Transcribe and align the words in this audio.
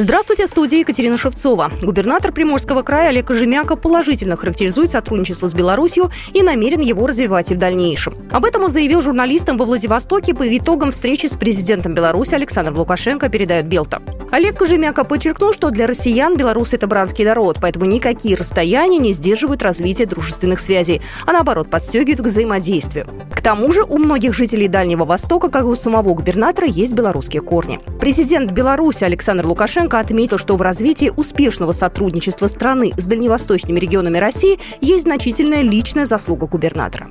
Здравствуйте, 0.00 0.46
в 0.46 0.48
студии 0.48 0.78
Екатерина 0.78 1.16
Шевцова. 1.16 1.72
Губернатор 1.82 2.30
Приморского 2.30 2.82
края 2.82 3.08
Олег 3.08 3.26
Кожемяка 3.26 3.74
положительно 3.74 4.36
характеризует 4.36 4.92
сотрудничество 4.92 5.48
с 5.48 5.54
Беларусью 5.54 6.12
и 6.32 6.40
намерен 6.40 6.78
его 6.78 7.04
развивать 7.04 7.50
и 7.50 7.56
в 7.56 7.58
дальнейшем. 7.58 8.14
Об 8.30 8.44
этом 8.44 8.62
он 8.62 8.70
заявил 8.70 9.02
журналистам 9.02 9.56
во 9.56 9.64
Владивостоке 9.64 10.34
по 10.34 10.56
итогам 10.56 10.92
встречи 10.92 11.26
с 11.26 11.34
президентом 11.34 11.94
Беларуси 11.94 12.36
Александром 12.36 12.78
Лукашенко, 12.78 13.28
передает 13.28 13.66
Белта. 13.66 14.00
Олег 14.30 14.56
Кожемяка 14.56 15.02
подчеркнул, 15.02 15.52
что 15.52 15.70
для 15.70 15.88
россиян 15.88 16.36
Беларусь– 16.36 16.72
это 16.74 16.86
братский 16.86 17.24
народ, 17.24 17.58
поэтому 17.60 17.84
никакие 17.84 18.36
расстояния 18.36 18.98
не 18.98 19.12
сдерживают 19.12 19.64
развитие 19.64 20.06
дружественных 20.06 20.60
связей, 20.60 21.02
а 21.26 21.32
наоборот 21.32 21.70
подстегивают 21.70 22.20
к 22.20 22.26
взаимодействию. 22.26 23.08
К 23.34 23.42
тому 23.42 23.72
же 23.72 23.82
у 23.82 23.98
многих 23.98 24.32
жителей 24.32 24.68
Дальнего 24.68 25.04
Востока, 25.04 25.48
как 25.48 25.62
и 25.62 25.66
у 25.66 25.74
самого 25.74 26.14
губернатора, 26.14 26.68
есть 26.68 26.92
белорусские 26.92 27.42
корни. 27.42 27.80
Президент 28.08 28.52
Беларуси 28.52 29.04
Александр 29.04 29.44
Лукашенко 29.44 29.98
отметил, 29.98 30.38
что 30.38 30.56
в 30.56 30.62
развитии 30.62 31.12
успешного 31.14 31.72
сотрудничества 31.72 32.46
страны 32.46 32.94
с 32.96 33.04
дальневосточными 33.06 33.78
регионами 33.78 34.16
России 34.16 34.58
есть 34.80 35.02
значительная 35.02 35.60
личная 35.60 36.06
заслуга 36.06 36.46
губернатора. 36.46 37.10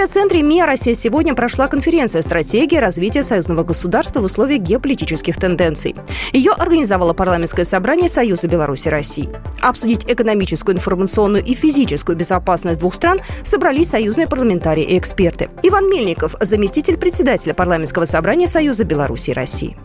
В 0.00 0.02
медиацентре 0.02 0.40
МИА 0.40 0.64
«Россия 0.64 0.94
сегодня» 0.94 1.34
прошла 1.34 1.68
конференция 1.68 2.22
«Стратегия 2.22 2.80
развития 2.80 3.22
союзного 3.22 3.64
государства 3.64 4.20
в 4.20 4.24
условиях 4.24 4.62
геополитических 4.62 5.36
тенденций». 5.36 5.94
Ее 6.32 6.52
организовало 6.52 7.12
парламентское 7.12 7.66
собрание 7.66 8.08
Союза 8.08 8.48
Беларуси 8.48 8.88
России. 8.88 9.28
Обсудить 9.60 10.06
экономическую, 10.08 10.74
информационную 10.74 11.44
и 11.44 11.52
физическую 11.52 12.16
безопасность 12.16 12.80
двух 12.80 12.94
стран 12.94 13.20
собрались 13.44 13.90
союзные 13.90 14.26
парламентарии 14.26 14.84
и 14.84 14.96
эксперты. 14.96 15.50
Иван 15.62 15.90
Мельников, 15.90 16.34
заместитель 16.40 16.96
председателя 16.96 17.52
парламентского 17.52 18.06
собрания 18.06 18.46
Союза 18.46 18.84
Беларуси 18.84 19.32
России 19.32 19.76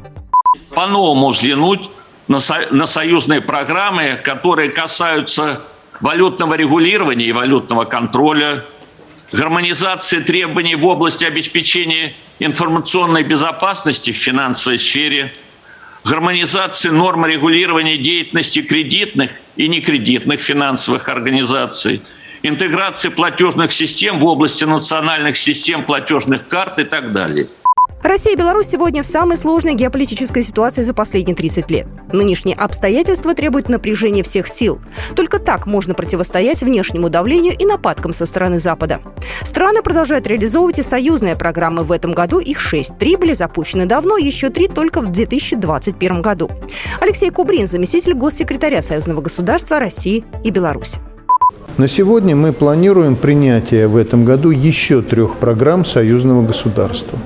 по-новому 0.74 1.32
взглянуть 1.32 1.92
на, 2.30 2.40
со, 2.40 2.60
на 2.72 2.88
союзные 2.88 3.42
программы, 3.42 4.18
которые 4.24 4.70
касаются 4.70 5.60
валютного 6.00 6.54
регулирования 6.54 7.26
и 7.26 7.32
валютного 7.34 7.84
контроля, 7.84 8.64
гармонизации 9.36 10.20
требований 10.20 10.76
в 10.76 10.86
области 10.86 11.26
обеспечения 11.26 12.16
информационной 12.40 13.24
безопасности 13.24 14.12
в 14.12 14.16
финансовой 14.16 14.80
сфере, 14.80 15.34
гармонизации 16.06 16.90
норм 16.90 17.26
регулирования 17.26 17.98
деятельности 17.98 18.62
кредитных 18.62 19.32
и 19.56 19.68
некредитных 19.68 20.42
финансовых 20.42 21.10
организаций, 21.10 22.02
интеграции 22.44 23.10
платежных 23.10 23.72
систем 23.72 24.20
в 24.20 24.26
области 24.26 24.64
национальных 24.64 25.38
систем 25.38 25.84
платежных 25.84 26.48
карт 26.48 26.80
и 26.80 26.84
так 26.84 27.12
далее– 27.12 27.48
Россия 28.06 28.34
и 28.34 28.36
Беларусь 28.38 28.68
сегодня 28.68 29.02
в 29.02 29.06
самой 29.08 29.36
сложной 29.36 29.74
геополитической 29.74 30.44
ситуации 30.44 30.84
за 30.84 30.94
последние 30.94 31.36
30 31.36 31.72
лет. 31.72 31.88
Нынешние 32.14 32.56
обстоятельства 32.56 33.34
требуют 33.34 33.68
напряжения 33.68 34.22
всех 34.22 34.48
сил. 34.48 34.80
Только 35.16 35.40
так 35.40 35.66
можно 35.66 35.96
противостоять 35.96 36.62
внешнему 36.62 37.10
давлению 37.10 37.58
и 37.58 37.66
нападкам 37.66 38.14
со 38.14 38.28
стороны 38.28 38.60
Запада. 38.60 39.02
Страны 39.56 39.82
продолжают 39.82 40.28
реализовывать 40.28 40.80
и 40.80 40.82
союзные 40.82 41.38
программы. 41.38 41.84
В 41.86 41.94
этом 41.94 42.12
году 42.12 42.40
их 42.40 42.60
шесть. 42.60 42.98
Три 42.98 43.16
были 43.16 43.32
запущены 43.32 43.86
давно, 43.86 44.18
еще 44.18 44.50
три 44.50 44.68
только 44.68 45.00
в 45.00 45.14
2021 45.14 46.22
году. 46.22 46.52
Алексей 47.00 47.30
Кубрин, 47.30 47.66
заместитель 47.66 48.16
госсекретаря 48.16 48.82
Союзного 48.82 49.22
государства 49.22 49.80
России 49.80 50.26
и 50.44 50.50
Беларуси. 50.50 51.00
На 51.78 51.88
сегодня 51.88 52.36
мы 52.36 52.52
планируем 52.52 53.16
принятие 53.16 53.88
в 53.88 53.96
этом 53.96 54.26
году 54.26 54.50
еще 54.50 55.02
трех 55.02 55.38
программ 55.38 55.86
союзного 55.86 56.46
государства. 56.46 57.18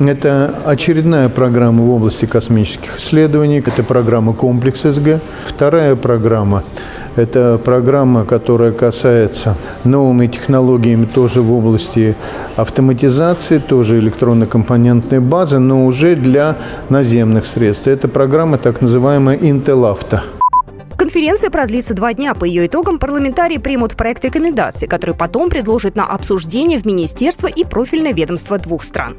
Это 0.00 0.54
очередная 0.66 1.30
программа 1.30 1.82
в 1.82 1.90
области 1.90 2.26
космических 2.26 2.98
исследований, 2.98 3.62
это 3.64 3.82
программа 3.82 4.34
«Комплекс 4.34 4.82
СГ». 4.82 5.20
Вторая 5.46 5.96
программа– 5.96 6.62
это 7.16 7.60
программа, 7.64 8.24
которая 8.24 8.72
касается 8.72 9.56
новыми 9.84 10.26
технологиями 10.26 11.06
тоже 11.06 11.42
в 11.42 11.52
области 11.52 12.14
автоматизации, 12.56 13.58
тоже 13.58 13.98
электронно-компонентной 13.98 15.20
базы, 15.20 15.58
но 15.58 15.86
уже 15.86 16.16
для 16.16 16.56
наземных 16.88 17.46
средств. 17.46 17.86
Это 17.86 18.08
программа 18.08 18.58
так 18.58 18.80
называемая 18.80 19.36
«Интелавто». 19.36 20.22
Конференция 20.96 21.50
продлится 21.50 21.94
два 21.94 22.14
дня. 22.14 22.34
По 22.34 22.44
ее 22.44 22.66
итогам 22.66 22.98
парламентарии 22.98 23.58
примут 23.58 23.96
проект 23.96 24.24
рекомендаций, 24.24 24.88
который 24.88 25.14
потом 25.14 25.48
предложат 25.48 25.96
на 25.96 26.06
обсуждение 26.06 26.78
в 26.78 26.84
министерство 26.86 27.46
и 27.46 27.64
профильное 27.64 28.12
ведомство 28.12 28.58
двух 28.58 28.84
стран. 28.84 29.18